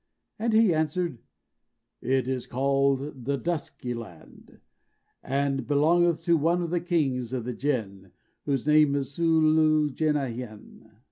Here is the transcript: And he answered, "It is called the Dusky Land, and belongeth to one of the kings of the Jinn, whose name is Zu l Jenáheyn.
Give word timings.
And 0.39 0.51
he 0.53 0.73
answered, 0.73 1.19
"It 2.01 2.27
is 2.27 2.47
called 2.47 3.23
the 3.25 3.37
Dusky 3.37 3.93
Land, 3.93 4.59
and 5.21 5.67
belongeth 5.67 6.23
to 6.23 6.37
one 6.37 6.63
of 6.63 6.71
the 6.71 6.79
kings 6.81 7.33
of 7.33 7.43
the 7.45 7.53
Jinn, 7.53 8.11
whose 8.45 8.65
name 8.65 8.95
is 8.95 9.13
Zu 9.13 9.23
l 9.37 9.93
Jenáheyn. 9.93 10.89